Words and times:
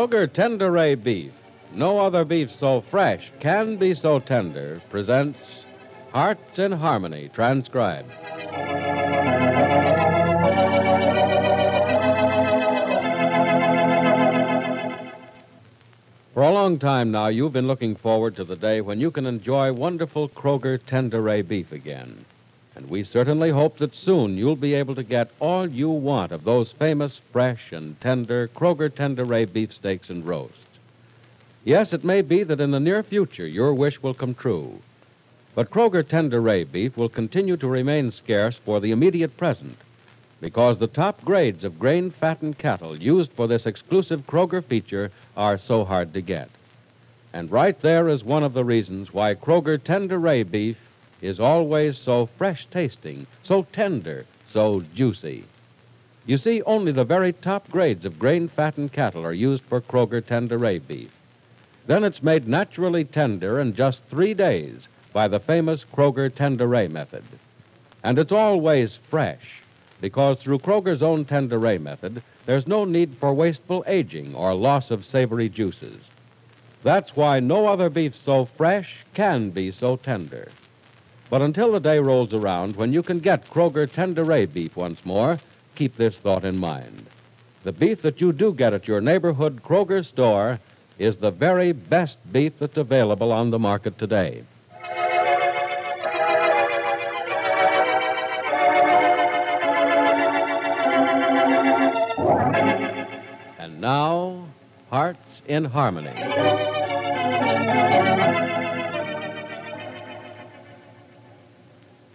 Kroger 0.00 0.26
Tenderay 0.26 0.94
Beef. 0.94 1.30
No 1.74 1.98
other 1.98 2.24
beef 2.24 2.50
so 2.50 2.80
fresh 2.80 3.30
can 3.38 3.76
be 3.76 3.92
so 3.92 4.18
tender. 4.18 4.80
Presents 4.88 5.38
Hearts 6.14 6.58
in 6.58 6.72
Harmony, 6.72 7.28
transcribed. 7.34 8.10
For 16.32 16.44
a 16.44 16.50
long 16.50 16.78
time 16.78 17.10
now, 17.10 17.26
you've 17.26 17.52
been 17.52 17.66
looking 17.66 17.94
forward 17.94 18.34
to 18.36 18.44
the 18.44 18.56
day 18.56 18.80
when 18.80 19.00
you 19.00 19.10
can 19.10 19.26
enjoy 19.26 19.70
wonderful 19.70 20.30
Kroger 20.30 20.78
Tenderay 20.78 21.46
beef 21.46 21.72
again. 21.72 22.24
And 22.80 22.88
we 22.88 23.04
certainly 23.04 23.50
hope 23.50 23.76
that 23.76 23.94
soon 23.94 24.38
you'll 24.38 24.56
be 24.56 24.72
able 24.72 24.94
to 24.94 25.02
get 25.02 25.30
all 25.38 25.68
you 25.68 25.90
want 25.90 26.32
of 26.32 26.44
those 26.44 26.72
famous 26.72 27.20
fresh 27.30 27.72
and 27.72 28.00
tender 28.00 28.48
Kroger 28.48 28.88
Tenderay 28.88 29.52
beefsteaks 29.52 30.08
and 30.08 30.26
roasts. 30.26 30.78
Yes, 31.62 31.92
it 31.92 32.04
may 32.04 32.22
be 32.22 32.42
that 32.42 32.58
in 32.58 32.70
the 32.70 32.80
near 32.80 33.02
future 33.02 33.46
your 33.46 33.74
wish 33.74 34.02
will 34.02 34.14
come 34.14 34.32
true. 34.32 34.80
But 35.54 35.68
Kroger 35.68 36.02
Tenderay 36.02 36.64
beef 36.72 36.96
will 36.96 37.10
continue 37.10 37.58
to 37.58 37.68
remain 37.68 38.10
scarce 38.10 38.56
for 38.56 38.80
the 38.80 38.92
immediate 38.92 39.36
present 39.36 39.76
because 40.40 40.78
the 40.78 40.86
top 40.86 41.22
grades 41.22 41.64
of 41.64 41.78
grain 41.78 42.10
fattened 42.10 42.56
cattle 42.56 42.98
used 42.98 43.30
for 43.32 43.46
this 43.46 43.66
exclusive 43.66 44.26
Kroger 44.26 44.64
feature 44.64 45.12
are 45.36 45.58
so 45.58 45.84
hard 45.84 46.14
to 46.14 46.22
get. 46.22 46.48
And 47.34 47.52
right 47.52 47.78
there 47.82 48.08
is 48.08 48.24
one 48.24 48.42
of 48.42 48.54
the 48.54 48.64
reasons 48.64 49.12
why 49.12 49.34
Kroger 49.34 49.76
Tenderay 49.76 50.50
beef 50.50 50.78
is 51.22 51.40
always 51.40 51.98
so 51.98 52.26
fresh 52.38 52.66
tasting, 52.70 53.26
so 53.42 53.66
tender, 53.72 54.24
so 54.52 54.82
juicy. 54.94 55.44
You 56.26 56.38
see, 56.38 56.62
only 56.62 56.92
the 56.92 57.04
very 57.04 57.32
top 57.32 57.70
grades 57.70 58.04
of 58.04 58.18
grain 58.18 58.48
fattened 58.48 58.92
cattle 58.92 59.24
are 59.24 59.32
used 59.32 59.64
for 59.64 59.80
Kroger 59.80 60.24
Tender 60.24 60.58
Tenderay 60.58 60.86
beef. 60.86 61.10
Then 61.86 62.04
it's 62.04 62.22
made 62.22 62.46
naturally 62.46 63.04
tender 63.04 63.58
in 63.58 63.74
just 63.74 64.02
three 64.04 64.34
days 64.34 64.86
by 65.12 65.28
the 65.28 65.40
famous 65.40 65.84
Kroger 65.84 66.32
Tender 66.34 66.66
Tenderay 66.66 66.90
method. 66.90 67.24
And 68.04 68.18
it's 68.18 68.32
always 68.32 68.96
fresh 68.96 69.60
because 70.00 70.38
through 70.38 70.60
Kroger's 70.60 71.02
own 71.02 71.24
Tender 71.24 71.58
Tenderay 71.58 71.80
method, 71.80 72.22
there's 72.46 72.66
no 72.66 72.84
need 72.84 73.16
for 73.18 73.34
wasteful 73.34 73.84
aging 73.86 74.34
or 74.34 74.54
loss 74.54 74.90
of 74.90 75.04
savory 75.04 75.48
juices. 75.48 76.00
That's 76.82 77.14
why 77.14 77.40
no 77.40 77.66
other 77.66 77.90
beef 77.90 78.14
so 78.14 78.46
fresh 78.46 79.04
can 79.14 79.50
be 79.50 79.70
so 79.70 79.96
tender. 79.96 80.48
But 81.30 81.42
until 81.42 81.70
the 81.70 81.78
day 81.78 82.00
rolls 82.00 82.34
around 82.34 82.74
when 82.74 82.92
you 82.92 83.04
can 83.04 83.20
get 83.20 83.48
Kroger 83.48 83.88
Tenderay 83.88 84.52
beef 84.52 84.74
once 84.74 85.06
more, 85.06 85.38
keep 85.76 85.96
this 85.96 86.16
thought 86.16 86.44
in 86.44 86.58
mind. 86.58 87.06
The 87.62 87.70
beef 87.70 88.02
that 88.02 88.20
you 88.20 88.32
do 88.32 88.52
get 88.52 88.74
at 88.74 88.88
your 88.88 89.00
neighborhood 89.00 89.62
Kroger 89.62 90.04
store 90.04 90.58
is 90.98 91.16
the 91.16 91.30
very 91.30 91.70
best 91.70 92.18
beef 92.32 92.58
that's 92.58 92.76
available 92.76 93.30
on 93.30 93.50
the 93.50 93.60
market 93.60 93.96
today. 93.96 94.42
And 103.58 103.80
now, 103.80 104.46
Hearts 104.90 105.42
in 105.46 105.64
Harmony. 105.64 106.10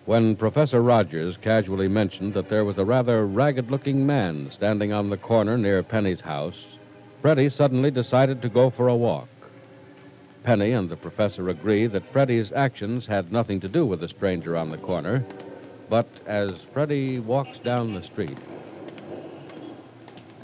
When 0.05 0.35
Professor 0.35 0.83
Rogers 0.83 1.35
casually 1.41 1.87
mentioned 1.87 2.35
that 2.35 2.49
there 2.49 2.63
was 2.63 2.77
a 2.77 2.85
rather 2.85 3.25
ragged 3.25 3.71
looking 3.71 4.05
man 4.05 4.51
standing 4.51 4.93
on 4.93 5.09
the 5.09 5.17
corner 5.17 5.57
near 5.57 5.81
Penny's 5.81 6.21
house, 6.21 6.67
Freddie 7.21 7.49
suddenly 7.49 7.89
decided 7.89 8.41
to 8.43 8.49
go 8.49 8.69
for 8.69 8.87
a 8.87 8.95
walk. 8.95 9.27
Penny 10.43 10.73
and 10.73 10.89
the 10.89 10.95
professor 10.95 11.49
agree 11.49 11.87
that 11.87 12.05
Freddie's 12.13 12.51
actions 12.51 13.07
had 13.07 13.31
nothing 13.31 13.59
to 13.61 13.67
do 13.67 13.83
with 13.83 13.99
the 13.99 14.07
stranger 14.07 14.55
on 14.55 14.69
the 14.69 14.77
corner, 14.77 15.25
but 15.89 16.07
as 16.27 16.61
Freddie 16.71 17.19
walks 17.19 17.57
down 17.59 17.95
the 17.95 18.03
street, 18.03 18.37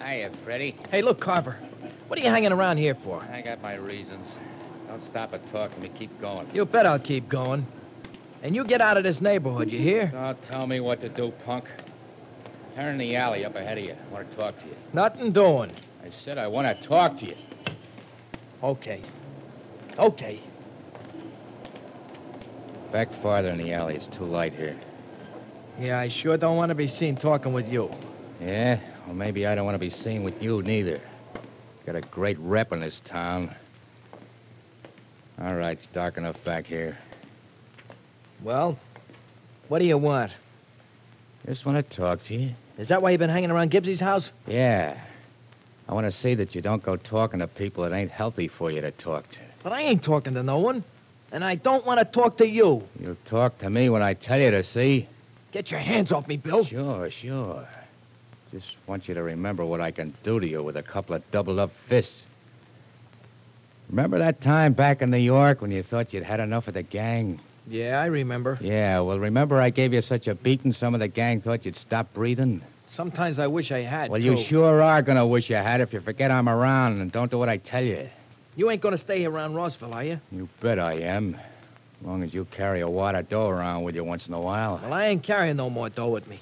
Hiya, 0.04 0.32
Freddie. 0.44 0.76
Hey, 0.90 1.04
look, 1.04 1.20
Carver. 1.20 1.56
What 2.08 2.20
are 2.20 2.24
you 2.24 2.30
hanging 2.30 2.52
around 2.52 2.78
here 2.78 2.96
for? 2.96 3.24
I 3.32 3.42
got 3.42 3.62
my 3.62 3.76
reasons. 3.76 4.28
Don't 4.88 5.06
stop 5.06 5.34
at 5.36 5.52
talking 5.52 5.76
to 5.76 5.82
me. 5.82 5.90
Keep 5.90 6.20
going. 6.20 6.48
You 6.54 6.66
bet 6.66 6.88
I'll 6.88 6.98
keep 6.98 7.30
going. 7.30 7.66
And 8.44 8.56
you 8.56 8.64
get 8.64 8.82
out 8.82 8.98
of 8.98 9.04
this 9.04 9.22
neighborhood, 9.22 9.70
you 9.72 9.80
hear? 9.80 10.08
Don't 10.08 10.48
tell 10.48 10.66
me 10.66 10.80
what 10.80 11.00
to 11.02 11.10
do, 11.10 11.32
punk. 11.46 11.66
Turn 12.76 12.94
in 12.94 12.98
the 12.98 13.16
alley 13.16 13.46
up 13.46 13.56
ahead 13.56 13.78
of 13.78 13.84
you. 13.84 13.94
I 13.94 14.14
want 14.14 14.30
to 14.30 14.36
talk 14.36 14.60
to 14.62 14.66
you. 14.66 14.76
Nothing 14.94 15.32
doing. 15.32 15.72
I 16.04 16.10
said 16.10 16.38
I 16.38 16.48
want 16.48 16.68
to 16.68 16.88
talk 16.88 17.18
to 17.18 17.28
you. 17.28 17.36
Okay. 18.64 19.02
Okay. 20.00 20.40
Back 22.92 23.14
farther 23.22 23.50
in 23.50 23.58
the 23.58 23.74
alley. 23.74 23.96
It's 23.96 24.08
too 24.08 24.26
light 24.26 24.54
here. 24.54 24.76
Yeah, 25.80 26.00
I 26.00 26.08
sure 26.08 26.38
don't 26.38 26.58
want 26.58 26.70
to 26.70 26.76
be 26.76 26.88
seen 26.88 27.16
talking 27.16 27.54
with 27.54 27.72
you. 27.72 27.92
Yeah? 28.40 28.80
Well, 29.06 29.16
maybe 29.16 29.46
I 29.46 29.56
don't 29.56 29.66
want 29.66 29.76
to 29.76 29.80
be 29.80 29.90
seen 29.90 30.24
with 30.24 30.42
you, 30.42 30.62
neither. 30.62 31.00
Got 31.86 31.96
a 31.96 32.02
great 32.02 32.38
rep 32.40 32.72
in 32.72 32.80
this 32.80 33.02
town. 33.02 33.54
All 35.42 35.56
right, 35.56 35.78
it's 35.78 35.88
dark 35.88 36.18
enough 36.18 36.42
back 36.44 36.66
here. 36.66 36.98
Well, 38.44 38.78
what 39.68 39.80
do 39.80 39.86
you 39.86 39.98
want? 39.98 40.32
Just 41.46 41.66
want 41.66 41.78
to 41.78 41.96
talk 41.96 42.24
to 42.26 42.36
you. 42.36 42.52
Is 42.78 42.88
that 42.88 43.02
why 43.02 43.12
you've 43.12 43.20
been 43.20 43.30
hanging 43.30 43.52
around 43.52 43.72
Gibbsy's 43.72 44.00
house? 44.00 44.32
Yeah. 44.48 44.98
I 45.88 45.94
want 45.94 46.06
to 46.06 46.12
see 46.12 46.34
that 46.36 46.56
you 46.56 46.62
don't 46.62 46.82
go 46.82 46.96
talking 46.96 47.40
to 47.40 47.48
people 47.48 47.84
that 47.84 47.94
ain't 47.94 48.12
healthy 48.12 48.48
for 48.48 48.72
you 48.72 48.82
to 48.82 48.92
talk 48.92 49.30
to. 49.32 49.40
But 49.62 49.74
I 49.74 49.82
ain't 49.82 50.02
talking 50.02 50.34
to 50.34 50.44
no 50.44 50.58
one. 50.58 50.84
And 51.32 51.44
I 51.44 51.56
don't 51.56 51.86
want 51.86 52.00
to 52.00 52.06
talk 52.06 52.38
to 52.38 52.48
you. 52.48 52.84
You'll 53.00 53.18
talk 53.26 53.58
to 53.60 53.70
me 53.70 53.90
when 53.90 54.02
I 54.02 54.14
tell 54.16 54.40
you 54.40 54.52
to, 54.52 54.64
see? 54.64 55.08
Get 55.52 55.70
your 55.70 55.80
hands 55.80 56.12
off 56.12 56.28
me, 56.28 56.38
Bill. 56.38 56.66
Sure, 56.66 57.10
sure. 57.10 57.68
Just 58.52 58.76
want 58.88 59.08
you 59.08 59.14
to 59.14 59.24
remember 59.24 59.64
what 59.66 59.82
I 59.82 59.92
can 59.92 60.14
do 60.24 60.40
to 60.40 60.48
you 60.48 60.64
with 60.64 60.78
a 60.78 60.84
couple 60.84 61.16
of 61.16 61.30
doubled 61.32 61.60
up 61.60 61.72
fists. 61.88 62.24
Remember 63.90 64.18
that 64.18 64.42
time 64.42 64.74
back 64.74 65.02
in 65.02 65.12
New 65.12 65.18
York 65.18 65.62
when 65.62 65.72
you 65.72 65.84
thought 65.84 66.14
you'd 66.14 66.24
had 66.24 66.40
enough 66.40 66.68
of 66.68 66.74
the 66.74 66.84
gang? 66.84 67.40
Yeah, 67.68 68.02
I 68.02 68.08
remember. 68.08 68.58
Yeah, 68.62 69.00
well, 69.00 69.20
remember 69.20 69.62
I 69.62 69.70
gave 69.70 69.94
you 69.94 70.02
such 70.02 70.28
a 70.28 70.36
beating 70.36 70.74
some 70.74 70.94
of 70.94 71.00
the 71.00 71.08
gang 71.08 71.42
thought 71.42 71.66
you'd 71.66 71.78
stop 71.78 72.12
breathing? 72.14 72.62
Sometimes 72.88 73.40
I 73.40 73.48
wish 73.48 73.72
I 73.72 73.82
had. 73.82 74.10
Well, 74.10 74.20
too. 74.20 74.32
you 74.32 74.44
sure 74.44 74.82
are 74.82 75.02
gonna 75.02 75.26
wish 75.26 75.50
you 75.50 75.56
had 75.56 75.80
if 75.80 75.94
you 75.94 76.02
forget 76.02 76.30
I'm 76.32 76.50
around 76.50 77.00
and 77.00 77.12
don't 77.12 77.32
do 77.32 77.38
what 77.38 77.48
I 77.50 77.58
tell 77.58 77.84
you. 77.84 78.10
You 78.58 78.70
ain't 78.70 78.82
gonna 78.82 78.98
stay 78.98 79.20
here 79.20 79.32
around 79.32 79.54
Rossville, 79.54 79.94
are 79.94 80.04
you? 80.04 80.20
You 80.32 80.50
bet 80.60 80.78
I 80.78 80.94
am. 80.96 81.36
As 82.02 82.08
long 82.08 82.24
as 82.24 82.34
you 82.34 82.46
carry 82.52 82.82
a 82.82 82.90
wad 82.90 83.16
of 83.16 83.30
dough 83.30 83.48
around 83.48 83.84
with 83.84 83.96
you 83.96 84.04
once 84.04 84.28
in 84.28 84.34
a 84.34 84.42
while. 84.42 84.80
Well, 84.84 84.94
I 84.94 85.06
ain't 85.06 85.24
carrying 85.24 85.56
no 85.56 85.70
more 85.70 85.88
dough 85.90 86.10
with 86.10 86.28
me. 86.28 86.40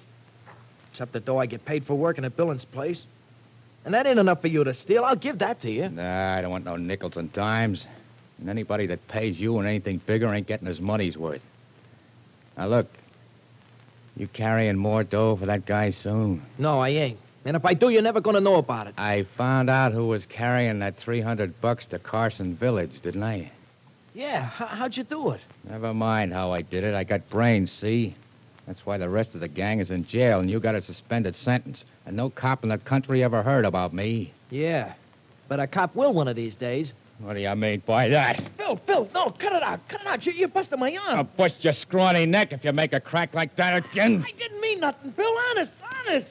Except 0.92 1.12
the 1.12 1.20
dough 1.20 1.38
I 1.38 1.46
get 1.46 1.64
paid 1.66 1.86
for 1.86 1.96
working 1.96 2.26
at 2.26 2.36
Billings' 2.36 2.66
place. 2.66 3.06
And 3.86 3.94
that 3.94 4.08
ain't 4.08 4.20
enough 4.20 4.42
for 4.42 4.48
you 4.48 4.64
to 4.64 4.74
steal. 4.74 5.06
I'll 5.06 5.16
give 5.16 5.38
that 5.40 5.62
to 5.62 5.72
you. 5.72 5.90
Nah, 5.90 6.36
I 6.36 6.42
don't 6.42 6.52
want 6.52 6.66
no 6.66 6.78
nickels 6.78 7.18
and 7.18 7.32
dimes. 7.32 7.86
And 8.40 8.50
anybody 8.50 8.86
that 8.88 9.06
pays 9.08 9.40
you 9.40 9.58
and 9.60 9.68
anything 9.68 10.02
bigger 10.06 10.34
ain't 10.34 10.48
getting 10.48 10.68
his 10.68 10.80
money's 10.80 11.18
worth. 11.18 11.42
Now, 12.58 12.68
look. 12.68 12.88
You 14.18 14.28
carrying 14.28 14.76
more 14.76 15.06
dough 15.06 15.38
for 15.38 15.46
that 15.46 15.66
guy 15.66 15.92
soon? 15.92 16.46
No, 16.58 16.80
I 16.80 16.90
ain't. 16.90 17.20
And 17.46 17.56
if 17.56 17.66
I 17.66 17.74
do, 17.74 17.88
you're 17.88 18.02
never 18.02 18.20
gonna 18.20 18.42
know 18.42 18.56
about 18.56 18.88
it. 18.88 18.96
I 18.98 19.24
found 19.38 19.70
out 19.70 19.94
who 19.94 20.08
was 20.08 20.26
carrying 20.26 20.80
that 20.80 20.98
300 20.98 21.62
bucks 21.62 21.86
to 21.88 22.00
Carson 22.00 22.54
Village, 22.56 23.02
didn't 23.02 23.24
I? 23.24 23.50
Yeah, 24.14 24.42
how, 24.44 24.66
how'd 24.66 24.98
you 24.98 25.04
do 25.04 25.32
it? 25.32 25.40
Never 25.70 25.94
mind 25.94 26.34
how 26.34 26.52
I 26.52 26.62
did 26.62 26.84
it. 26.84 26.96
I 26.96 27.06
got 27.06 27.30
brains, 27.30 27.72
see? 27.72 28.14
That's 28.68 28.86
why 28.86 28.98
the 28.98 29.10
rest 29.10 29.34
of 29.36 29.40
the 29.40 29.48
gang 29.48 29.80
is 29.80 29.90
in 29.90 30.06
jail, 30.06 30.42
and 30.42 30.50
you 30.50 30.60
got 30.60 30.76
a 30.76 30.82
suspended 30.82 31.36
sentence. 31.36 31.86
And 32.06 32.18
no 32.18 32.30
cop 32.30 32.64
in 32.64 32.70
the 32.70 32.78
country 32.78 33.24
ever 33.24 33.42
heard 33.42 33.64
about 33.64 33.94
me. 33.94 34.34
Yeah. 34.50 34.94
But 35.48 35.62
a 35.62 35.68
cop 35.68 35.96
will 35.96 36.14
one 36.14 36.28
of 36.28 36.36
these 36.36 36.58
days. 36.58 36.94
What 37.20 37.34
do 37.34 37.42
you 37.42 37.54
mean 37.56 37.84
by 37.86 38.08
that? 38.10 38.58
Bill, 38.58 38.76
Bill, 38.78 39.10
no, 39.14 39.30
cut 39.30 39.52
it 39.52 39.62
out. 39.62 39.86
Cut 39.90 40.02
it 40.02 40.08
out. 40.08 40.26
You, 40.26 40.32
you 40.32 40.48
busted 40.48 40.80
my 40.80 40.96
arm. 40.96 41.18
I'll 41.18 41.24
bust 41.26 41.64
your 41.64 41.74
scrawny 41.74 42.26
neck 42.26 42.54
if 42.54 42.64
you 42.64 42.72
make 42.72 42.94
a 42.94 43.00
crack 43.00 43.34
like 43.34 43.56
that 43.58 43.76
again. 43.86 44.26
I 44.26 44.32
didn't 44.32 44.62
mean 44.62 44.80
nothing, 44.80 45.12
Bill. 45.12 45.34
Honest, 45.50 45.74
honest. 46.00 46.28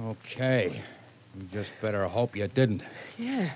Okay. 0.00 0.80
You 1.36 1.48
just 1.52 1.70
better 1.82 2.06
hope 2.06 2.36
you 2.36 2.46
didn't. 2.46 2.82
Yeah. 3.18 3.50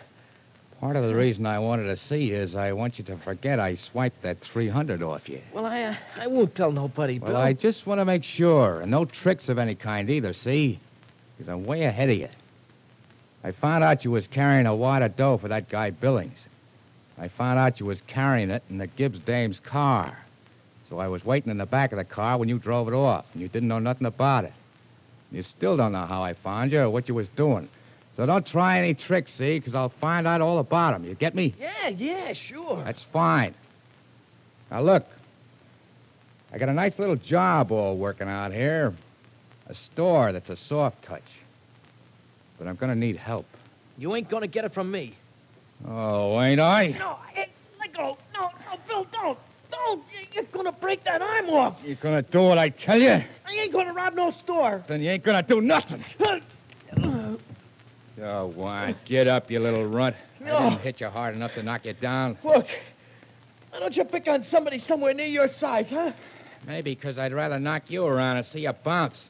Part 0.81 0.97
of 0.97 1.05
the 1.05 1.15
reason 1.15 1.47
I 1.47 1.61
wanted 1.61 1.85
to 1.85 1.97
see 1.97 2.25
you 2.25 2.37
is 2.37 2.57
I 2.57 2.73
want 2.73 2.99
you 2.99 3.05
to 3.05 3.17
forget 3.19 3.61
I 3.61 3.77
swiped 3.77 4.21
that 4.23 4.41
300 4.41 5.03
off 5.03 5.29
you. 5.29 5.41
Well, 5.53 5.67
I 5.67 5.83
uh, 5.83 5.97
I 6.19 6.27
won't 6.27 6.55
tell 6.57 6.73
nobody, 6.73 7.19
Bill. 7.19 7.35
Well, 7.35 7.37
I 7.41 7.53
just 7.53 7.87
want 7.87 8.01
to 8.01 8.05
make 8.05 8.25
sure. 8.25 8.81
And 8.81 8.91
no 8.91 9.05
tricks 9.05 9.49
of 9.49 9.59
any 9.59 9.77
kind 9.77 10.11
either, 10.11 10.33
see? 10.33 10.81
Because 11.39 11.51
I'm 11.51 11.65
way 11.65 11.85
ahead 11.85 12.11
of 12.11 12.19
you. 12.19 12.29
I 13.45 13.53
found 13.53 13.85
out 13.85 14.05
you 14.05 14.11
was 14.11 14.27
carrying 14.27 14.67
a 14.67 14.75
wad 14.75 15.03
of 15.03 15.17
dough 15.17 15.39
for 15.39 15.49
that 15.49 15.69
guy 15.69 15.91
Billings. 15.91 16.39
I 17.19 17.29
found 17.29 17.59
out 17.59 17.81
you 17.81 17.87
was 17.87 18.01
carrying 18.07 18.51
it 18.51 18.63
in 18.71 18.79
the 18.79 18.87
Gibbs 18.87 19.21
dame's 19.21 19.61
car. 19.61 20.19
So 20.91 20.99
I 20.99 21.09
was 21.09 21.25
waiting 21.25 21.51
in 21.51 21.59
the 21.59 21.67
back 21.67 21.93
of 21.93 21.99
the 21.99 22.05
car 22.05 22.37
when 22.39 22.49
you 22.49 22.59
drove 22.59 22.89
it 22.89 22.95
off, 22.95 23.25
and 23.33 23.43
you 23.43 23.49
didn't 23.49 23.69
know 23.69 23.79
nothing 23.79 24.07
about 24.07 24.45
it. 24.45 24.53
You 25.31 25.43
still 25.43 25.77
don't 25.77 25.93
know 25.93 26.07
how 26.07 26.23
I 26.23 26.35
found 26.35 26.73
you 26.73 26.81
or 26.81 26.91
what 26.91 27.09
you 27.09 27.15
was 27.15 27.29
doing. 27.31 27.69
So 28.17 28.27
don't 28.27 28.47
try 28.47 28.79
any 28.79 28.95
tricks, 28.95 29.33
see, 29.33 29.59
because 29.59 29.75
I'll 29.75 29.89
find 29.89 30.27
out 30.27 30.41
all 30.41 30.59
about 30.59 30.95
'em. 30.95 31.05
You 31.05 31.15
get 31.15 31.35
me? 31.35 31.55
Yeah, 31.59 31.89
yeah, 31.89 32.33
sure. 32.33 32.83
That's 32.85 33.03
fine. 33.03 33.55
Now, 34.71 34.83
look. 34.83 35.07
I 36.53 36.59
got 36.59 36.69
a 36.69 36.73
nice 36.73 36.97
little 37.01 37.17
job 37.17 37.73
all 37.73 37.97
working 37.97 38.29
out 38.29 38.53
here. 38.53 38.95
A 39.67 39.75
store 39.75 40.31
that's 40.31 40.51
a 40.51 40.57
soft 40.57 41.03
touch. 41.03 41.25
But 42.59 42.69
I'm 42.69 42.77
going 42.77 42.93
to 42.93 42.99
need 42.99 43.17
help. 43.17 43.47
You 43.97 44.15
ain't 44.15 44.29
gonna 44.29 44.47
get 44.47 44.65
it 44.65 44.73
from 44.75 44.91
me. 44.91 45.15
Oh, 45.87 46.41
ain't 46.41 46.61
I? 46.61 46.89
No, 46.99 47.19
hey, 47.33 47.49
let 47.79 47.93
go. 47.93 48.17
No, 48.35 48.51
no, 48.71 48.79
Bill, 48.89 49.07
don't. 49.13 49.39
Don't. 49.71 50.03
You- 50.13 50.27
You're 50.33 50.45
gonna 50.45 50.73
break 50.73 51.05
that 51.05 51.21
arm 51.23 51.51
off. 51.51 51.79
You're 51.85 51.97
going 51.97 52.23
to 52.23 52.31
do 52.31 52.43
what 52.43 52.59
I 52.59 52.69
tell 52.71 53.01
you? 53.01 53.23
I 53.47 53.53
ain't 53.53 53.73
gonna 53.73 53.93
rob 53.93 54.15
no 54.15 54.31
store. 54.31 54.83
Then 54.87 55.03
you 55.03 55.11
ain't 55.11 55.23
going 55.25 55.43
to 55.43 55.49
do 55.49 55.61
nothing. 55.61 56.05
Oh, 58.23 58.47
why? 58.47 58.95
Get 59.05 59.27
up, 59.27 59.51
you 59.51 59.59
little 59.59 59.87
runt. 59.87 60.15
I 60.41 60.45
No. 60.45 60.59
didn't 60.71 60.81
hit 60.83 61.01
you 61.01 61.09
hard 61.09 61.35
enough 61.35 61.53
to 61.55 61.63
knock 61.65 61.85
you 61.85 61.95
down. 61.95 62.39
Look, 62.45 62.69
why 63.71 63.81
don't 63.81 63.95
you 63.97 64.05
pick 64.05 64.29
on 64.29 64.45
somebody 64.45 64.79
somewhere 64.79 65.13
near 65.13 65.27
your 65.27 65.49
size, 65.49 65.89
huh? 65.91 66.13
Maybe 66.65 66.95
because 66.95 67.19
I'd 67.19 67.33
rather 67.35 67.59
knock 67.59 67.91
you 67.91 68.07
around 68.07 68.37
and 68.37 68.47
see 68.47 68.61
you 68.61 68.73
bounce. 68.73 69.29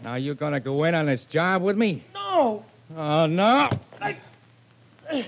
Now 0.00 0.14
you 0.14 0.34
going 0.34 0.52
to 0.52 0.60
go 0.60 0.84
in 0.84 0.94
on 0.94 1.06
this 1.06 1.24
job 1.24 1.62
with 1.62 1.76
me? 1.76 2.04
No. 2.14 2.64
Oh, 2.96 3.26
no. 3.26 3.68
Bill, 5.10 5.24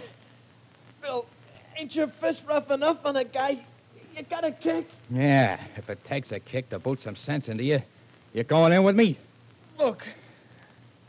ain't 1.81 1.94
your 1.97 2.09
fist 2.21 2.43
rough 2.47 2.71
enough 2.71 2.99
on 3.05 3.17
a 3.17 3.25
guy? 3.25 3.59
You 4.17 4.23
got 4.25 4.44
a 4.44 4.53
kick? 4.53 4.87
Yeah, 5.11 5.59
if 5.77 5.88
it 5.88 6.05
takes 6.05 6.31
a 6.31 6.38
kick 6.41 6.69
to 6.71 6.79
boot 6.79 7.03
some 7.03 7.17
sense 7.17 7.49
into 7.49 7.65
you, 7.65 7.81
you're 8.35 8.44
going 8.44 8.73
in 8.73 8.85
with 8.85 8.97
me. 8.97 9.17
Look. 9.79 10.05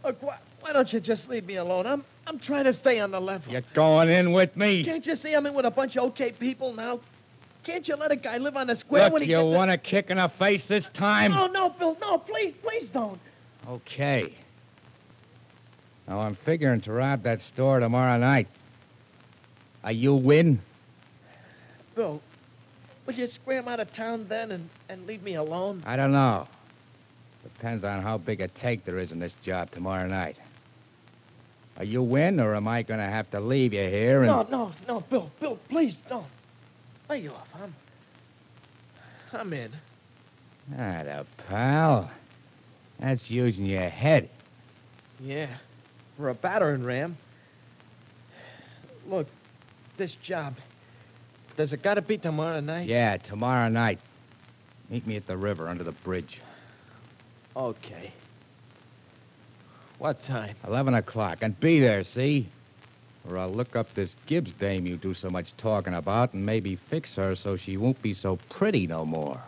Look, 0.04 0.22
why, 0.24 0.38
why 0.62 0.72
don't 0.74 0.92
you 0.94 1.00
just 1.00 1.30
leave 1.30 1.46
me 1.46 1.56
alone? 1.56 1.86
I'm 1.86 2.04
I'm 2.26 2.40
trying 2.40 2.64
to 2.66 2.74
stay 2.74 3.00
on 3.00 3.12
the 3.12 3.20
level. 3.20 3.52
You're 3.52 3.64
going 3.74 4.10
in 4.10 4.32
with 4.32 4.56
me. 4.56 4.84
Can't 4.84 5.06
you 5.06 5.16
see 5.16 5.34
I'm 5.34 5.46
in 5.46 5.54
with 5.54 5.66
a 5.66 5.72
bunch 5.72 5.98
of 5.98 6.06
okay 6.06 6.32
people 6.32 6.74
now? 6.74 7.00
Can't 7.64 7.88
you 7.88 7.96
let 7.96 8.12
a 8.12 8.16
guy 8.16 8.38
live 8.38 8.56
on 8.56 8.68
the 8.68 8.76
square 8.76 9.06
Look, 9.06 9.14
when 9.14 9.22
he 9.24 9.30
you 9.30 9.38
gets 9.38 9.52
a- 9.54 9.56
want 9.56 9.72
a 9.72 9.78
kick 9.78 10.10
in 10.10 10.18
the 10.18 10.30
face 10.30 10.66
this 10.68 10.88
time? 10.94 11.32
No, 11.32 11.48
no, 11.48 11.70
Bill, 11.70 11.98
no, 12.00 12.18
please, 12.20 12.54
please 12.64 12.88
don't. 12.90 13.20
Okay. 13.68 14.34
Now, 16.08 16.22
I'm 16.22 16.36
figuring 16.36 16.82
to 16.82 16.92
rob 16.92 17.24
that 17.24 17.42
store 17.42 17.80
tomorrow 17.80 18.18
night. 18.18 18.48
Are 19.84 19.92
you 19.92 20.14
win? 20.16 20.62
Bill, 21.96 22.22
would 23.06 23.18
you 23.18 23.28
scram 23.28 23.68
out 23.68 23.80
of 23.80 23.92
town 23.94 24.26
then 24.30 24.52
and, 24.52 24.70
and 24.90 25.06
leave 25.08 25.24
me 25.24 25.36
alone? 25.36 25.84
I 25.86 25.96
don't 25.96 26.12
know. 26.12 26.48
Depends 27.44 27.84
on 27.84 28.02
how 28.04 28.18
big 28.18 28.42
a 28.42 28.48
take 28.48 28.86
there 28.86 29.00
is 29.00 29.12
in 29.12 29.20
this 29.20 29.34
job 29.44 29.72
tomorrow 29.72 30.08
night. 30.08 30.38
Are 31.78 31.84
you 31.84 32.04
win, 32.04 32.40
or 32.40 32.54
am 32.56 32.68
I 32.68 32.84
going 32.84 33.00
to 33.00 33.08
have 33.08 33.32
to 33.32 33.40
leave 33.40 33.74
you 33.74 33.88
here 33.90 34.20
and... 34.24 34.28
No, 34.28 34.44
no, 34.44 34.72
no, 34.88 35.02
Bill, 35.02 35.32
Bill, 35.40 35.58
please 35.70 35.96
don't. 36.08 36.28
Lay 37.10 37.20
you 37.20 37.32
off. 37.32 37.48
I'm. 37.56 37.76
I'm 39.34 39.54
in. 39.54 39.72
Ah, 40.78 41.04
the 41.04 41.26
pal. 41.48 42.12
That's 43.00 43.30
using 43.32 43.66
your 43.66 43.90
head. 43.90 44.30
Yeah, 45.20 45.48
for 46.18 46.30
a 46.30 46.34
battering 46.36 46.84
ram. 46.84 47.18
Look, 49.08 49.28
this 50.02 50.16
job. 50.24 50.56
Does 51.58 51.74
it 51.74 51.84
gotta 51.84 52.02
be 52.02 52.18
tomorrow 52.18 52.60
night? 52.60 52.88
Yeah, 52.88 53.18
tomorrow 53.18 53.70
night. 53.70 54.00
Meet 54.90 55.06
me 55.06 55.16
at 55.16 55.28
the 55.28 55.38
river 55.38 55.68
under 55.68 55.84
the 55.84 55.92
bridge. 55.92 56.42
Okay. 57.56 58.12
What 60.00 60.24
time? 60.24 60.56
11 60.66 60.96
o'clock. 60.96 61.44
And 61.44 61.58
be 61.60 61.80
there, 61.80 62.04
see? 62.04 62.50
Or 63.30 63.38
I'll 63.38 63.52
look 63.52 63.76
up 63.76 63.94
this 63.94 64.16
Gibbs 64.26 64.54
dame 64.60 64.88
you 64.88 64.98
do 64.98 65.14
so 65.14 65.30
much 65.30 65.56
talking 65.58 65.94
about 65.94 66.34
and 66.34 66.44
maybe 66.44 66.80
fix 66.90 67.14
her 67.14 67.36
so 67.36 67.56
she 67.56 67.78
won't 67.78 68.02
be 68.02 68.16
so 68.16 68.40
pretty 68.50 68.88
no 68.88 69.06
more. 69.06 69.40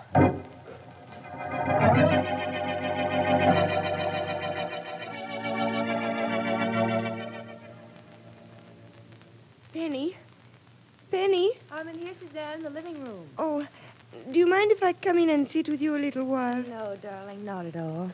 Do 14.31 14.39
you 14.39 14.47
mind 14.47 14.71
if 14.71 14.81
I 14.83 14.93
come 14.93 15.17
in 15.17 15.29
and 15.29 15.49
sit 15.49 15.67
with 15.67 15.81
you 15.81 15.95
a 15.95 15.97
little 15.97 16.25
while? 16.25 16.63
No, 16.63 16.95
darling, 17.01 17.43
not 17.43 17.65
at 17.65 17.75
all. 17.75 18.11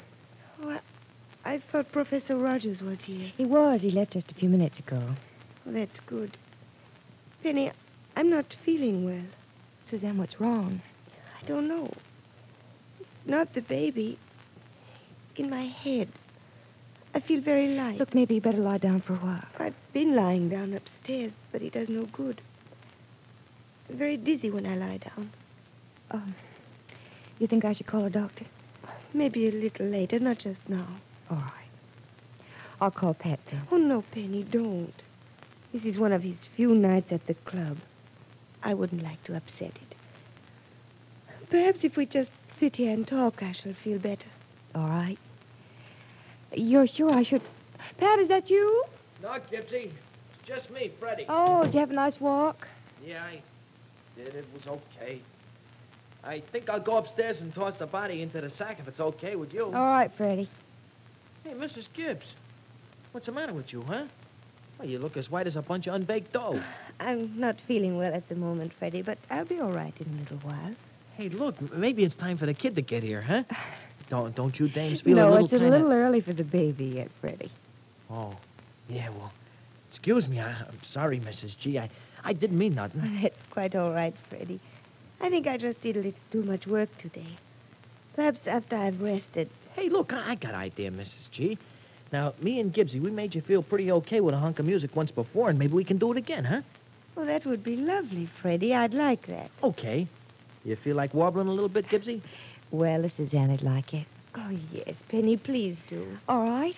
Oh, 0.61 0.69
I, 0.69 0.79
I 1.45 1.61
thought 1.71 1.91
Professor 1.91 2.37
Rogers 2.37 2.81
was 2.81 2.99
here. 2.99 3.31
He 3.37 3.45
was. 3.45 3.81
He 3.81 3.91
left 3.91 4.13
just 4.13 4.31
a 4.31 4.35
few 4.35 4.49
minutes 4.49 4.79
ago. 4.79 5.01
Oh, 5.67 5.71
that's 5.71 5.99
good. 6.01 6.37
Penny, 7.43 7.71
I'm 8.15 8.29
not 8.29 8.55
feeling 8.65 9.05
well. 9.05 9.25
Suzanne, 9.89 10.17
what's 10.17 10.39
wrong? 10.39 10.81
I 11.41 11.45
don't 11.45 11.67
know. 11.67 11.91
Not 13.25 13.53
the 13.53 13.61
baby. 13.61 14.17
In 15.35 15.49
my 15.49 15.63
head. 15.63 16.09
I 17.13 17.19
feel 17.21 17.41
very 17.41 17.69
light. 17.69 17.97
Look, 17.97 18.13
maybe 18.13 18.35
you 18.35 18.41
better 18.41 18.57
lie 18.57 18.77
down 18.77 19.01
for 19.01 19.13
a 19.13 19.17
while. 19.17 19.45
I've 19.57 19.73
been 19.93 20.15
lying 20.15 20.49
down 20.49 20.73
upstairs, 20.73 21.31
but 21.51 21.61
it 21.61 21.73
does 21.73 21.89
no 21.89 22.05
good. 22.05 22.41
I'm 23.89 23.97
very 23.97 24.17
dizzy 24.17 24.51
when 24.51 24.65
I 24.65 24.75
lie 24.75 24.97
down. 24.97 25.31
Um, 26.11 26.35
you 27.39 27.47
think 27.47 27.65
I 27.65 27.73
should 27.73 27.87
call 27.87 28.05
a 28.05 28.09
doctor? 28.09 28.45
Maybe 29.13 29.47
a 29.47 29.51
little 29.51 29.85
later, 29.85 30.19
not 30.19 30.39
just 30.39 30.67
now. 30.67 30.87
All 31.29 31.37
right. 31.37 31.53
I'll 32.81 32.91
call 32.91 33.13
Pat 33.13 33.39
then. 33.49 33.61
Oh, 33.71 33.77
no, 33.77 34.03
Penny, 34.11 34.43
don't. 34.43 34.93
This 35.73 35.83
is 35.83 35.97
one 35.97 36.11
of 36.11 36.23
his 36.23 36.35
few 36.55 36.73
nights 36.73 37.11
at 37.11 37.25
the 37.27 37.33
club. 37.33 37.77
I 38.63 38.73
wouldn't 38.73 39.03
like 39.03 39.23
to 39.25 39.35
upset 39.35 39.71
it. 39.75 39.95
Perhaps 41.49 41.83
if 41.83 41.95
we 41.95 42.05
just 42.05 42.31
sit 42.59 42.75
here 42.75 42.93
and 42.93 43.07
talk, 43.07 43.41
I 43.41 43.51
shall 43.51 43.73
feel 43.73 43.99
better. 43.99 44.27
All 44.75 44.87
right. 44.87 45.17
You're 46.53 46.87
sure 46.87 47.11
I 47.11 47.23
should... 47.23 47.41
Pat, 47.97 48.19
is 48.19 48.27
that 48.29 48.49
you? 48.49 48.83
No, 49.21 49.29
Gibbsy. 49.51 49.91
It's 49.91 50.47
just 50.47 50.69
me, 50.71 50.91
Freddie. 50.99 51.25
Oh, 51.27 51.63
did 51.63 51.73
you 51.73 51.79
have 51.79 51.91
a 51.91 51.93
nice 51.93 52.19
walk? 52.19 52.67
Yeah, 53.05 53.23
I 53.23 53.41
did. 54.15 54.35
It 54.35 54.45
was 54.53 54.67
okay. 54.67 55.21
I 56.29 56.41
think 56.51 56.69
I'll 56.69 56.79
go 56.79 56.97
upstairs 56.97 57.41
and 57.41 57.53
toss 57.55 57.73
the 57.79 57.87
body 57.87 58.21
into 58.21 58.39
the 58.39 58.51
sack 58.51 58.77
if 58.79 58.87
it's 58.87 58.99
okay 58.99 59.35
with 59.35 59.51
you. 59.51 59.65
All 59.65 59.71
right, 59.89 60.11
Freddie. 60.15 60.47
Hey, 61.43 61.53
Mrs. 61.53 61.87
Gibbs. 61.93 62.25
What's 63.13 63.25
the 63.25 63.31
matter 63.31 63.51
with 63.51 63.73
you, 63.73 63.81
huh? 63.81 64.05
Well, 64.77 64.87
you 64.87 64.99
look 64.99 65.17
as 65.17 65.31
white 65.31 65.47
as 65.47 65.55
a 65.55 65.63
bunch 65.63 65.87
of 65.87 65.95
unbaked 65.95 66.31
dough. 66.33 66.61
I'm 66.99 67.39
not 67.39 67.55
feeling 67.67 67.97
well 67.97 68.13
at 68.13 68.29
the 68.29 68.35
moment, 68.35 68.73
Freddie, 68.77 69.01
but 69.01 69.17
I'll 69.31 69.45
be 69.45 69.59
all 69.59 69.71
right 69.71 69.93
in 69.99 70.07
a 70.13 70.19
little 70.19 70.37
while. 70.47 70.75
Hey, 71.17 71.29
look, 71.29 71.55
m- 71.59 71.71
maybe 71.73 72.03
it's 72.03 72.15
time 72.15 72.37
for 72.37 72.45
the 72.45 72.53
kid 72.53 72.75
to 72.75 72.83
get 72.83 73.01
here, 73.01 73.21
huh? 73.21 73.43
Don't 74.09 74.35
don't 74.35 74.59
you 74.59 74.67
dames 74.67 75.01
feel 75.01 75.15
no, 75.15 75.21
a 75.21 75.29
little 75.29 75.37
No, 75.39 75.43
it's 75.45 75.53
a 75.53 75.57
kinda- 75.59 75.69
little 75.71 75.91
early 75.91 76.19
for 76.21 76.33
the 76.33 76.43
baby 76.43 76.85
yet, 76.85 77.09
Freddie. 77.21 77.51
Oh, 78.09 78.35
yeah, 78.87 79.09
well, 79.09 79.31
excuse 79.91 80.27
me. 80.27 80.39
I, 80.39 80.49
I'm 80.49 80.79
sorry, 80.83 81.19
Mrs. 81.19 81.55
G. 81.57 81.77
I, 81.79 81.89
I 82.23 82.33
didn't 82.33 82.57
mean 82.59 82.73
nothing. 82.75 83.01
It's 83.23 83.37
quite 83.51 83.75
all 83.75 83.91
right, 83.91 84.15
Freddie. 84.29 84.59
I 85.21 85.29
think 85.29 85.47
I 85.47 85.57
just 85.57 85.81
did 85.81 85.97
a 85.97 85.99
little 85.99 86.13
too 86.31 86.43
much 86.43 86.65
work 86.67 86.89
today. 86.99 87.37
Perhaps 88.15 88.39
after 88.47 88.75
I've 88.75 89.01
rested. 89.01 89.49
Hey, 89.75 89.89
look, 89.89 90.13
I, 90.13 90.31
I 90.31 90.35
got 90.35 90.53
an 90.53 90.59
idea, 90.59 90.91
Mrs. 90.91 91.29
G. 91.31 91.57
Now, 92.11 92.33
me 92.41 92.59
and 92.59 92.73
Gibbsy, 92.73 92.99
we 93.01 93.11
made 93.11 93.35
you 93.35 93.41
feel 93.41 93.61
pretty 93.61 93.91
okay 93.91 94.19
with 94.21 94.33
a 94.33 94.37
hunk 94.37 94.59
of 94.59 94.65
music 94.65 94.95
once 94.95 95.11
before, 95.11 95.49
and 95.49 95.59
maybe 95.59 95.73
we 95.73 95.83
can 95.83 95.97
do 95.97 96.11
it 96.11 96.17
again, 96.17 96.43
huh? 96.43 96.61
Well, 97.15 97.25
that 97.25 97.45
would 97.45 97.63
be 97.63 97.75
lovely, 97.75 98.27
Freddie. 98.41 98.73
I'd 98.73 98.93
like 98.93 99.27
that. 99.27 99.51
Okay. 99.63 100.07
You 100.65 100.75
feel 100.75 100.95
like 100.95 101.13
warbling 101.13 101.47
a 101.47 101.51
little 101.51 101.69
bit, 101.69 101.87
Gibbsy? 101.87 102.21
Well, 102.71 103.03
Suzanne'd 103.09 103.61
like 103.61 103.93
it. 103.93 104.05
Oh, 104.35 104.51
yes, 104.71 104.95
Penny, 105.09 105.37
please 105.37 105.75
do. 105.89 106.17
All 106.27 106.43
right. 106.43 106.75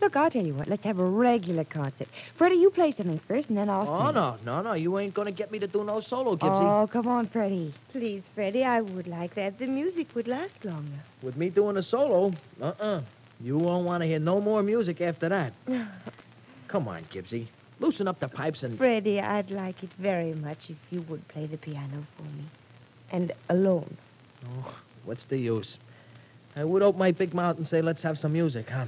Look, 0.00 0.16
I'll 0.16 0.30
tell 0.30 0.44
you 0.44 0.54
what. 0.54 0.68
Let's 0.68 0.84
have 0.84 0.98
a 0.98 1.04
regular 1.04 1.64
concert. 1.64 2.08
Freddie, 2.36 2.56
you 2.56 2.70
play 2.70 2.92
something 2.92 3.20
first, 3.28 3.48
and 3.48 3.56
then 3.58 3.68
I'll 3.70 3.88
Oh, 3.88 4.06
sing. 4.06 4.14
no, 4.14 4.36
no, 4.44 4.62
no. 4.62 4.72
You 4.74 4.98
ain't 4.98 5.14
going 5.14 5.26
to 5.26 5.32
get 5.32 5.50
me 5.50 5.58
to 5.60 5.66
do 5.66 5.84
no 5.84 6.00
solo, 6.00 6.36
Gibbsy. 6.36 6.82
Oh, 6.82 6.86
come 6.86 7.06
on, 7.06 7.26
Freddie. 7.28 7.72
Please, 7.92 8.22
Freddie, 8.34 8.64
I 8.64 8.80
would 8.80 9.06
like 9.06 9.34
that. 9.34 9.58
The 9.58 9.66
music 9.66 10.14
would 10.14 10.28
last 10.28 10.64
longer. 10.64 11.00
With 11.22 11.36
me 11.36 11.48
doing 11.50 11.76
a 11.76 11.82
solo, 11.82 12.32
uh-uh. 12.60 13.02
You 13.40 13.58
won't 13.58 13.84
want 13.84 14.02
to 14.02 14.06
hear 14.06 14.18
no 14.18 14.40
more 14.40 14.62
music 14.62 15.00
after 15.00 15.28
that. 15.28 15.52
Come 16.68 16.88
on, 16.88 17.04
Gibbsy. 17.12 17.46
Loosen 17.80 18.06
up 18.08 18.20
the 18.20 18.28
pipes 18.28 18.62
and... 18.62 18.78
Freddie, 18.78 19.20
I'd 19.20 19.50
like 19.50 19.82
it 19.82 19.90
very 19.98 20.32
much 20.34 20.70
if 20.70 20.76
you 20.90 21.02
would 21.02 21.26
play 21.28 21.46
the 21.46 21.56
piano 21.56 22.06
for 22.16 22.22
me. 22.22 22.44
And 23.10 23.32
alone. 23.50 23.96
Oh, 24.46 24.74
what's 25.04 25.24
the 25.24 25.36
use? 25.36 25.76
I 26.56 26.64
would 26.64 26.82
open 26.82 26.98
my 27.00 27.10
big 27.10 27.34
mouth 27.34 27.58
and 27.58 27.66
say, 27.66 27.82
let's 27.82 28.02
have 28.02 28.16
some 28.18 28.32
music, 28.32 28.70
huh? 28.70 28.86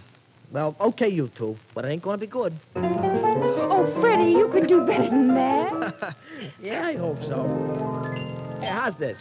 Well, 0.50 0.76
okay, 0.80 1.08
you 1.08 1.28
two, 1.36 1.56
but 1.74 1.84
it 1.84 1.88
ain't 1.88 2.02
going 2.02 2.18
to 2.18 2.20
be 2.20 2.26
good. 2.26 2.54
Oh, 2.76 3.92
Freddie, 4.00 4.30
you 4.30 4.48
can 4.48 4.66
do 4.66 4.80
better 4.86 5.08
than 5.10 5.34
that. 5.34 6.16
yeah, 6.60 6.86
I 6.86 6.94
hope 6.94 7.22
so. 7.24 7.46
Hey, 8.60 8.66
how's 8.66 8.96
this? 8.96 9.18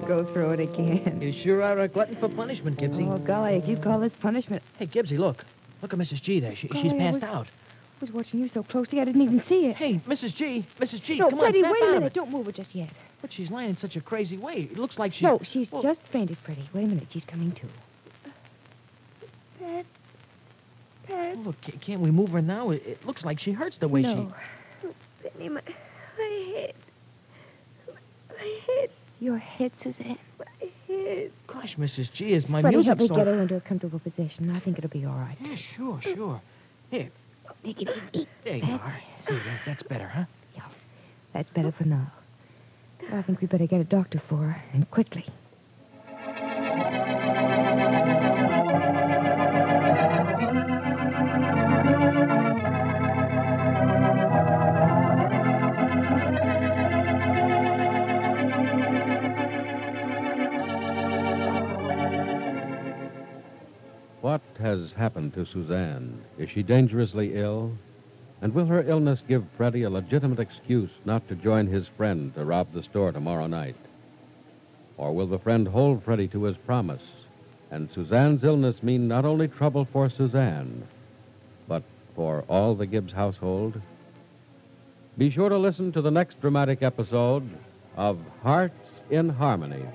Go 0.09 0.25
through 0.33 0.49
it 0.49 0.59
again. 0.59 1.19
You 1.21 1.31
sure 1.31 1.61
are 1.61 1.77
a 1.79 1.87
glutton 1.87 2.15
for 2.15 2.27
punishment, 2.29 2.79
Gibbsy. 2.79 3.07
Oh, 3.07 3.19
golly, 3.19 3.53
if 3.57 3.67
you 3.67 3.77
call 3.77 3.99
this 3.99 4.11
punishment. 4.19 4.63
Hey, 4.79 4.87
Gibbsy, 4.87 5.19
look. 5.19 5.45
Look 5.83 5.93
at 5.93 5.99
Mrs. 5.99 6.19
G 6.21 6.39
there. 6.39 6.55
She, 6.55 6.67
she's 6.67 6.91
Golly, 6.91 6.95
I 6.95 7.11
passed 7.11 7.13
was- 7.15 7.23
out. 7.23 7.47
I 7.47 8.01
was 8.05 8.11
watching 8.11 8.39
you 8.39 8.47
so 8.47 8.63
closely 8.63 9.01
I 9.01 9.03
didn't 9.05 9.21
even 9.21 9.43
see 9.43 9.65
it. 9.65 9.75
Hey, 9.75 9.95
Mrs. 10.07 10.33
G, 10.33 10.65
Mrs. 10.79 11.03
G, 11.03 11.17
no, 11.19 11.29
come 11.29 11.39
Freddie, 11.39 11.59
on, 11.59 11.65
snap 11.65 11.73
wait 11.73 11.89
a 11.89 11.93
minute. 11.95 12.13
Don't 12.13 12.31
move 12.31 12.47
it 12.47 12.55
just 12.55 12.73
yet. 12.73 12.89
But 13.21 13.33
she's 13.33 13.51
lying 13.51 13.71
in 13.71 13.77
such 13.77 13.97
a 13.97 14.01
crazy 14.01 14.37
way. 14.37 14.69
It 14.71 14.79
looks 14.79 14.97
like 14.97 15.13
she... 15.13 15.25
No, 15.25 15.39
she's 15.43 15.69
Well- 15.71 15.81
just 15.83 15.99
fainted, 16.11 16.37
Freddie. 16.45 16.67
Wait 16.73 16.85
a 16.85 16.87
minute. 16.87 17.07
She's 17.11 17.25
coming 17.25 17.51
to. 17.51 17.61
Pat. 19.59 19.85
Pat. 21.07 21.35
Oh, 21.37 21.41
look, 21.41 21.55
can't 21.81 21.99
we 22.01 22.09
move 22.09 22.29
her 22.29 22.41
now? 22.41 22.69
It, 22.71 22.83
it 22.87 23.05
looks 23.05 23.25
like 23.25 23.37
she 23.37 23.51
hurts 23.51 23.77
the 23.77 23.87
way 23.89 24.01
no. 24.01 24.33
Oh, 24.85 24.93
Penny, 25.21 25.49
my, 25.49 25.61
my 26.17 26.53
head. 26.55 26.73
My 28.29 28.59
head. 28.65 28.89
Your 29.19 29.37
head, 29.37 29.71
Suzanne. 29.83 30.17
My 30.37 30.45
head. 30.87 31.31
Gosh, 31.47 31.75
Mrs. 31.77 32.11
G, 32.13 32.33
is 32.33 32.47
my 32.47 32.61
Freddie, 32.61 32.77
music 32.77 32.87
help 32.87 32.99
me 32.99 33.07
so... 33.09 33.15
get 33.15 33.27
her 33.27 33.41
into 33.41 33.55
a 33.55 33.61
comfortable 33.61 33.99
position. 33.99 34.49
I 34.49 34.59
think 34.59 34.77
it'll 34.77 34.89
be 34.89 35.05
all 35.05 35.15
right. 35.15 35.37
Yeah, 35.41 35.55
sure, 35.75 35.99
sure. 36.01 36.41
Here, 36.89 37.09
Take 37.63 37.81
it 37.81 37.89
easy. 38.13 38.27
there 38.43 38.55
you 38.55 38.61
That's- 38.61 38.79
are. 38.81 39.01
That- 39.27 39.59
that's 39.65 39.83
better, 39.83 40.07
huh? 40.07 40.25
Yeah, 40.55 40.63
that's 41.33 41.49
better 41.51 41.71
for 41.71 41.83
now. 41.85 42.11
I 43.11 43.21
think 43.23 43.41
we 43.41 43.47
better 43.47 43.67
get 43.67 43.81
a 43.81 43.85
doctor 43.85 44.21
for 44.29 44.37
her, 44.37 44.63
and 44.73 44.89
quickly. 44.91 45.25
Happened 64.99 65.33
to 65.33 65.45
Suzanne? 65.45 66.21
Is 66.37 66.49
she 66.49 66.61
dangerously 66.61 67.35
ill? 67.35 67.71
And 68.41 68.53
will 68.53 68.65
her 68.65 68.87
illness 68.87 69.23
give 69.27 69.45
Freddie 69.57 69.83
a 69.83 69.89
legitimate 69.89 70.39
excuse 70.39 70.91
not 71.05 71.27
to 71.27 71.35
join 71.35 71.67
his 71.67 71.87
friend 71.97 72.33
to 72.35 72.45
rob 72.45 72.67
the 72.73 72.83
store 72.83 73.11
tomorrow 73.11 73.47
night? 73.47 73.77
Or 74.97 75.13
will 75.15 75.27
the 75.27 75.39
friend 75.39 75.67
hold 75.67 76.03
Freddie 76.03 76.27
to 76.29 76.43
his 76.43 76.57
promise? 76.57 77.01
And 77.71 77.89
Suzanne's 77.93 78.43
illness 78.43 78.83
mean 78.83 79.07
not 79.07 79.25
only 79.25 79.47
trouble 79.47 79.87
for 79.91 80.09
Suzanne, 80.09 80.85
but 81.67 81.83
for 82.15 82.43
all 82.49 82.75
the 82.75 82.85
Gibbs 82.85 83.13
household? 83.13 83.81
Be 85.17 85.31
sure 85.31 85.49
to 85.49 85.57
listen 85.57 85.91
to 85.93 86.01
the 86.01 86.11
next 86.11 86.41
dramatic 86.41 86.81
episode 86.81 87.49
of 87.95 88.19
Hearts 88.41 88.89
in 89.09 89.29
Harmony. 89.29 89.85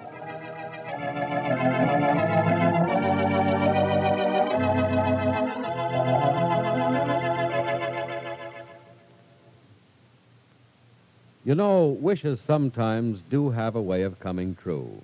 You 11.45 11.55
know, 11.55 11.89
wishes 12.01 12.39
sometimes 12.47 13.21
do 13.29 13.51
have 13.51 13.77
a 13.77 13.83
way 13.83 14.03
of 14.03 14.19
coming 14.19 14.57
true. 14.63 15.03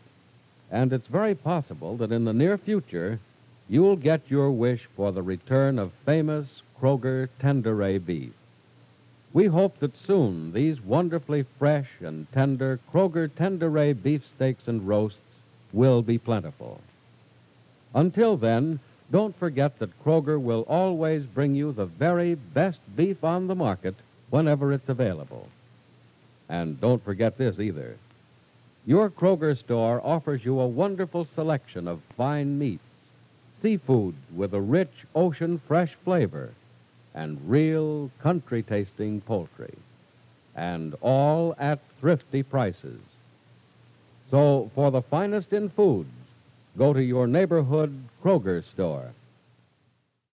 And 0.71 0.91
it's 0.91 1.07
very 1.07 1.35
possible 1.35 1.99
that 1.99 2.13
in 2.13 2.25
the 2.25 2.33
near 2.33 2.57
future, 2.57 3.21
you'll 3.69 3.97
get 3.97 4.23
your 4.31 4.51
wish 4.51 4.89
for 4.97 5.13
the 5.13 5.23
return 5.23 5.79
of 5.79 5.93
famous 6.07 6.49
Kroger 6.81 7.29
Tenderay 7.43 7.99
beef. 7.99 8.33
We 9.35 9.47
hope 9.47 9.79
that 9.81 9.93
soon 10.07 10.53
these 10.53 10.81
wonderfully 10.81 11.45
fresh 11.59 11.89
and 12.01 12.27
tender 12.33 12.81
Kroger 12.91 13.29
Tenderay 13.29 13.93
beefsteaks 14.03 14.67
and 14.67 14.89
roasts 14.89 15.19
will 15.75 16.01
be 16.01 16.17
plentiful. 16.17 16.81
Until 17.95 18.39
then, 18.39 18.81
don't 19.13 19.39
forget 19.39 19.79
that 19.79 20.05
Kroger 20.05 20.41
will 20.41 20.63
always 20.63 21.27
bring 21.27 21.55
you 21.55 21.73
the 21.73 21.87
very 21.87 22.35
best 22.35 22.81
beef 22.97 23.23
on 23.23 23.47
the 23.47 23.55
market 23.55 23.95
whenever 24.31 24.73
it's 24.73 24.89
available. 24.89 25.47
And 26.51 26.81
don't 26.81 27.03
forget 27.05 27.39
this 27.39 27.61
either. 27.61 27.97
Your 28.85 29.09
Kroger 29.09 29.57
store 29.57 30.01
offers 30.05 30.45
you 30.45 30.59
a 30.59 30.67
wonderful 30.67 31.29
selection 31.37 31.87
of 31.87 32.01
fine 32.17 32.59
meats, 32.59 32.83
seafood 33.63 34.17
with 34.35 34.53
a 34.53 34.61
rich 34.61 34.93
ocean 35.15 35.63
fresh 35.69 35.95
flavor, 36.05 36.51
and 37.15 37.39
real 37.49 38.11
country 38.21 38.65
tasting 38.65 39.21
poultry. 39.21 39.75
And 40.57 40.97
all 41.01 41.55
at 41.57 41.79
thrifty 42.01 42.43
prices. 42.43 43.01
So, 44.31 44.73
for 44.75 44.91
the 44.91 45.03
finest 45.03 45.53
in 45.53 45.71
foods, 45.71 46.11
go 46.77 46.93
to 46.93 47.03
your 47.03 47.29
neighborhood 47.29 47.97
Kroger 48.25 48.65
store. 48.65 49.13